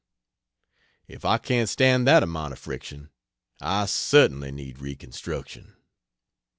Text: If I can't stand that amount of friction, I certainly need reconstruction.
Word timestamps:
If 1.07 1.25
I 1.25 1.37
can't 1.37 1.69
stand 1.69 2.07
that 2.07 2.23
amount 2.23 2.53
of 2.53 2.57
friction, 2.57 3.11
I 3.59 3.85
certainly 3.85 4.51
need 4.51 4.79
reconstruction. 4.79 5.75